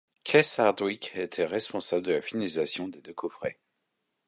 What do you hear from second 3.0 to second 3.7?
deux coffrets.